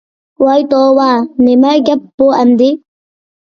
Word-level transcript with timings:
ۋاي 0.43 0.63
توۋا، 0.71 1.09
نېمە 1.49 1.75
گەپ 1.91 2.09
بۇ 2.23 2.31
ئەمدى؟ 2.39 2.73